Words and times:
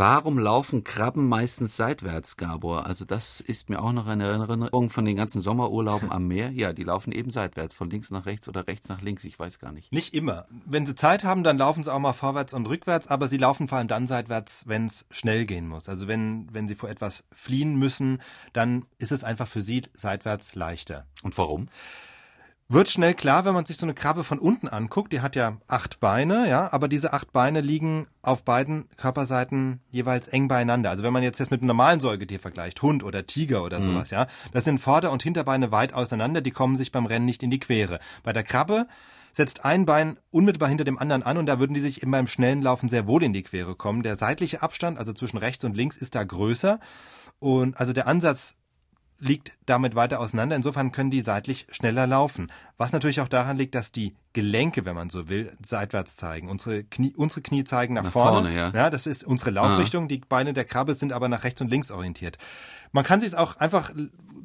Warum 0.00 0.38
laufen 0.38 0.82
Krabben 0.82 1.28
meistens 1.28 1.76
seitwärts, 1.76 2.38
Gabor? 2.38 2.86
Also 2.86 3.04
das 3.04 3.42
ist 3.42 3.68
mir 3.68 3.82
auch 3.82 3.92
noch 3.92 4.06
eine 4.06 4.24
Erinnerung 4.24 4.88
von 4.88 5.04
den 5.04 5.14
ganzen 5.14 5.42
Sommerurlauben 5.42 6.10
am 6.10 6.26
Meer. 6.26 6.52
Ja, 6.52 6.72
die 6.72 6.84
laufen 6.84 7.12
eben 7.12 7.30
seitwärts, 7.30 7.74
von 7.74 7.90
links 7.90 8.10
nach 8.10 8.24
rechts 8.24 8.48
oder 8.48 8.66
rechts 8.66 8.88
nach 8.88 9.02
links, 9.02 9.24
ich 9.24 9.38
weiß 9.38 9.58
gar 9.58 9.72
nicht. 9.72 9.92
Nicht 9.92 10.14
immer. 10.14 10.46
Wenn 10.64 10.86
sie 10.86 10.94
Zeit 10.94 11.24
haben, 11.24 11.44
dann 11.44 11.58
laufen 11.58 11.84
sie 11.84 11.92
auch 11.92 11.98
mal 11.98 12.14
vorwärts 12.14 12.54
und 12.54 12.66
rückwärts, 12.66 13.08
aber 13.08 13.28
sie 13.28 13.36
laufen 13.36 13.68
vor 13.68 13.76
allem 13.76 13.88
dann 13.88 14.06
seitwärts, 14.06 14.62
wenn 14.66 14.86
es 14.86 15.04
schnell 15.10 15.44
gehen 15.44 15.68
muss. 15.68 15.86
Also 15.86 16.08
wenn, 16.08 16.48
wenn 16.50 16.66
sie 16.66 16.76
vor 16.76 16.88
etwas 16.88 17.24
fliehen 17.34 17.78
müssen, 17.78 18.22
dann 18.54 18.86
ist 18.96 19.12
es 19.12 19.22
einfach 19.22 19.48
für 19.48 19.60
sie 19.60 19.82
seitwärts 19.92 20.54
leichter. 20.54 21.04
Und 21.22 21.36
warum? 21.36 21.68
Wird 22.72 22.88
schnell 22.88 23.14
klar, 23.14 23.44
wenn 23.44 23.52
man 23.52 23.66
sich 23.66 23.78
so 23.78 23.84
eine 23.84 23.94
Krabbe 23.94 24.22
von 24.22 24.38
unten 24.38 24.68
anguckt. 24.68 25.12
Die 25.12 25.22
hat 25.22 25.34
ja 25.34 25.56
acht 25.66 25.98
Beine, 25.98 26.48
ja, 26.48 26.72
aber 26.72 26.86
diese 26.86 27.12
acht 27.12 27.32
Beine 27.32 27.62
liegen 27.62 28.06
auf 28.22 28.44
beiden 28.44 28.88
Körperseiten 28.96 29.80
jeweils 29.90 30.28
eng 30.28 30.46
beieinander. 30.46 30.88
Also 30.88 31.02
wenn 31.02 31.12
man 31.12 31.24
jetzt 31.24 31.40
das 31.40 31.50
mit 31.50 31.62
einem 31.62 31.66
normalen 31.66 31.98
Säugetier 31.98 32.38
vergleicht, 32.38 32.80
Hund 32.80 33.02
oder 33.02 33.26
Tiger 33.26 33.64
oder 33.64 33.80
mhm. 33.80 33.82
sowas, 33.82 34.10
ja, 34.10 34.28
das 34.52 34.62
sind 34.62 34.78
Vorder- 34.78 35.10
und 35.10 35.24
Hinterbeine 35.24 35.72
weit 35.72 35.94
auseinander, 35.94 36.42
die 36.42 36.52
kommen 36.52 36.76
sich 36.76 36.92
beim 36.92 37.06
Rennen 37.06 37.26
nicht 37.26 37.42
in 37.42 37.50
die 37.50 37.58
Quere. 37.58 37.98
Bei 38.22 38.32
der 38.32 38.44
Krabbe 38.44 38.86
setzt 39.32 39.64
ein 39.64 39.84
Bein 39.84 40.20
unmittelbar 40.30 40.68
hinter 40.68 40.84
dem 40.84 40.96
anderen 40.96 41.24
an 41.24 41.38
und 41.38 41.46
da 41.46 41.58
würden 41.58 41.74
die 41.74 41.80
sich 41.80 42.02
immer 42.04 42.18
beim 42.18 42.28
schnellen 42.28 42.62
Laufen 42.62 42.88
sehr 42.88 43.08
wohl 43.08 43.24
in 43.24 43.32
die 43.32 43.42
Quere 43.42 43.74
kommen. 43.74 44.04
Der 44.04 44.14
seitliche 44.14 44.62
Abstand, 44.62 44.96
also 44.96 45.12
zwischen 45.12 45.38
rechts 45.38 45.64
und 45.64 45.76
links, 45.76 45.96
ist 45.96 46.14
da 46.14 46.22
größer. 46.22 46.78
Und 47.40 47.80
also 47.80 47.92
der 47.92 48.06
Ansatz 48.06 48.54
liegt 49.20 49.52
damit 49.66 49.94
weiter 49.94 50.20
auseinander. 50.20 50.56
Insofern 50.56 50.92
können 50.92 51.10
die 51.10 51.20
seitlich 51.20 51.66
schneller 51.70 52.06
laufen. 52.06 52.50
Was 52.78 52.92
natürlich 52.92 53.20
auch 53.20 53.28
daran 53.28 53.56
liegt, 53.56 53.74
dass 53.74 53.92
die 53.92 54.14
Gelenke, 54.32 54.84
wenn 54.84 54.94
man 54.94 55.10
so 55.10 55.28
will, 55.28 55.56
seitwärts 55.64 56.16
zeigen. 56.16 56.48
Unsere 56.48 56.84
Knie, 56.84 57.14
unsere 57.16 57.42
Knie 57.42 57.64
zeigen 57.64 57.94
nach, 57.94 58.04
nach 58.04 58.12
vorne. 58.12 58.32
vorne 58.32 58.54
ja. 58.54 58.70
ja. 58.70 58.90
das 58.90 59.06
ist 59.06 59.24
unsere 59.24 59.50
Laufrichtung. 59.50 60.04
Ah. 60.04 60.08
Die 60.08 60.18
Beine 60.18 60.54
der 60.54 60.64
Krabbe 60.64 60.94
sind 60.94 61.12
aber 61.12 61.28
nach 61.28 61.44
rechts 61.44 61.60
und 61.60 61.70
links 61.70 61.90
orientiert. 61.90 62.38
Man 62.92 63.04
kann 63.04 63.20
sich 63.20 63.36
auch 63.36 63.56
einfach, 63.56 63.92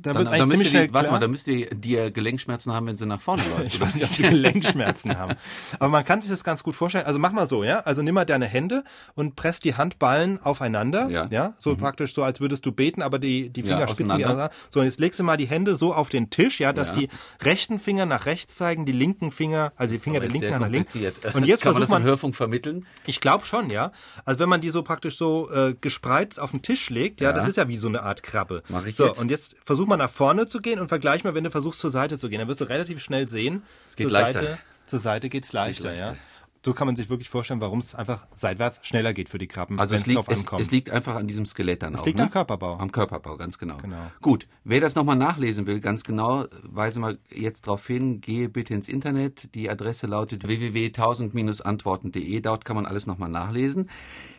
da 0.02 0.14
wird 0.14 0.30
eigentlich 0.30 0.50
ziemlich 0.50 0.70
schnell 0.70 0.88
die, 0.88 0.94
Warte 0.94 1.10
mal, 1.10 1.20
da 1.20 1.28
müsst 1.28 1.48
ihr 1.48 1.74
die 1.74 1.96
Gelenkschmerzen 2.14 2.74
haben, 2.74 2.86
wenn 2.86 2.98
sie 2.98 3.08
nach 3.08 3.22
vorne 3.22 3.42
läuft. 3.58 3.74
ich 3.74 3.82
weiß 3.82 3.96
nicht, 3.96 4.06
ob 4.06 4.12
sie 4.12 4.22
Gelenkschmerzen 4.22 5.18
haben. 5.18 5.34
Aber 5.80 5.90
man 5.90 6.04
kann 6.04 6.22
sich 6.22 6.30
das 6.30 6.44
ganz 6.44 6.62
gut 6.62 6.76
vorstellen. 6.76 7.08
Also 7.08 7.20
mach 7.20 7.32
mal 7.32 7.48
so, 7.48 7.64
ja. 7.64 7.80
Also 7.80 8.04
nimm 8.04 8.14
mal 8.14 8.26
deine 8.26 8.46
Hände 8.46 8.84
und 9.16 9.36
presst 9.36 9.64
die 9.64 9.76
Handballen 9.76 10.40
aufeinander. 10.40 11.10
Ja. 11.10 11.28
ja? 11.32 11.54
So 11.58 11.72
mhm. 11.72 11.78
praktisch 11.78 12.14
so, 12.14 12.24
als 12.24 12.40
würdest 12.40 12.66
du 12.68 12.72
beten, 12.72 13.02
aber 13.02 13.18
die, 13.18 13.50
die 13.50 13.64
Fingerspitzen 13.64 14.10
ja, 14.10 14.18
die 14.18 14.26
auseinander. 14.26 14.54
So, 14.70 14.80
und 14.80 14.86
jetzt 14.86 15.00
legst 15.00 15.20
du 15.20 15.24
mal 15.24 15.38
die 15.38 15.48
Hände 15.48 15.76
so 15.76 15.96
auf 15.96 16.10
den 16.10 16.30
Tisch, 16.30 16.60
ja, 16.60 16.72
dass 16.72 16.90
ja. 16.90 16.94
die 16.94 17.10
rechten 17.42 17.80
Finger 17.80 18.06
nach 18.06 18.28
rechts 18.28 18.56
zeigen, 18.56 18.86
die 18.86 18.92
linken 18.92 19.32
Finger, 19.32 19.74
also 19.76 19.94
die 19.94 20.00
Finger 20.00 20.20
der 20.20 20.30
linken 20.30 20.60
nach 20.60 20.70
links. 20.70 20.96
Und 20.96 21.46
jetzt 21.46 21.62
kann 21.64 21.74
man 21.74 21.82
das 21.82 21.90
man, 21.90 22.04
Hörfunk 22.04 22.36
vermitteln? 22.36 22.86
Ich 23.06 23.20
glaube 23.20 23.46
schon, 23.46 23.70
ja. 23.70 23.92
Also 24.24 24.40
wenn 24.40 24.50
man 24.50 24.62
die 24.62 24.70
so 24.70 24.84
praktisch 24.84 25.18
so 25.18 25.50
äh, 25.52 25.76
gespreizt 25.80 26.40
auf 26.40 26.52
den 26.52 26.62
Tisch 26.62 26.90
legt, 26.90 27.22
ja, 27.22 27.34
das 27.34 27.48
ist 27.48 27.58
ja 27.58 27.68
wie 27.68 27.78
so 27.78 27.88
eine 27.88 28.04
Art 28.04 28.24
Krabbe. 28.24 28.64
Mach 28.70 28.86
ich 28.86 28.96
so, 28.96 29.08
jetzt. 29.08 29.20
und 29.20 29.30
jetzt 29.30 29.56
versuch 29.64 29.88
mal 29.88 29.98
nach 29.98 30.10
vorne 30.10 30.48
zu 30.48 30.62
gehen 30.62 30.80
und 30.80 30.88
vergleich 30.88 31.24
mal, 31.24 31.36
wenn 31.36 31.44
du 31.44 31.52
versuchst 31.52 31.80
zur 31.80 31.92
Seite 31.92 32.18
zu 32.18 32.30
gehen. 32.30 32.40
Dann 32.40 32.48
wirst 32.48 32.62
du 32.62 32.66
relativ 32.66 33.00
schnell 33.02 33.28
sehen, 33.28 33.64
es 33.90 33.96
geht 33.96 34.06
zur 34.06 34.14
leichter. 34.14 34.40
Seite, 34.40 34.58
zur 34.86 35.00
Seite 35.00 35.30
geht's 35.30 35.52
leichter, 35.54 35.90
geht 35.90 36.00
leichter. 36.00 36.14
ja. 36.14 36.18
So 36.66 36.74
kann 36.74 36.88
man 36.88 36.96
sich 36.96 37.12
wirklich 37.12 37.30
vorstellen, 37.30 37.62
warum 37.62 37.78
es 37.78 37.94
einfach 37.94 38.26
seitwärts 38.38 38.80
schneller 38.82 39.14
geht 39.14 39.30
für 39.30 39.38
die 39.38 39.46
Krabben, 39.46 39.80
also 39.80 39.94
wenn 39.94 40.02
es 40.02 40.08
drauf 40.08 40.28
ankommt. 40.28 40.62
Es, 40.62 40.70
es, 40.70 40.72
liegt 40.72 40.90
einfach 40.90 41.14
an 41.14 41.28
diesem 41.28 41.46
Skelett 41.46 41.84
dann 41.84 41.94
es 41.94 42.00
auch. 42.00 42.02
Es 42.02 42.08
liegt 42.08 42.18
ne? 42.18 42.24
am 42.24 42.32
Körperbau. 42.32 42.80
Am 42.80 42.92
Körperbau, 42.92 43.38
ganz 43.38 43.60
genau. 43.60 43.78
genau. 43.78 44.02
Gut, 44.20 44.48
wer 44.64 44.82
das 44.82 44.96
nochmal 44.96 45.16
nachlesen 45.16 45.68
will, 45.68 45.80
ganz 45.80 46.04
genau, 46.04 46.46
weise 46.64 47.00
mal 47.00 47.20
jetzt 47.30 47.68
darauf 47.68 47.86
hin, 47.86 48.20
gehe 48.20 48.50
bitte 48.50 48.74
ins 48.74 48.88
Internet. 48.88 49.54
Die 49.54 49.70
Adresse 49.70 50.08
lautet 50.08 50.48
www.1000-antworten.de. 50.48 52.42
Dort 52.42 52.66
kann 52.66 52.76
man 52.76 52.88
alles 52.88 53.06
nochmal 53.06 53.30
nachlesen. 53.30 53.88